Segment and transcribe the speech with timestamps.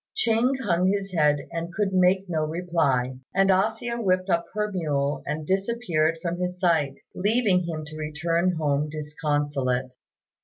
[0.15, 4.71] Ching hung his head and could make no reply; and A hsia whipped up her
[4.71, 9.93] mule and disappeared from his sight, leaving him to return home disconsolate.